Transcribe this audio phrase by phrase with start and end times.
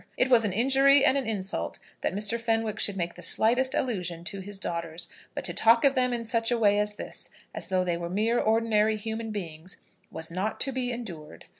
[0.17, 2.41] It was an injury and an insult that Mr.
[2.41, 6.23] Fenwick should make the slightest allusion to his daughters; but to talk of them in
[6.25, 9.77] such a way as this, as though they were mere ordinary human beings,
[10.09, 11.45] was not to be endured!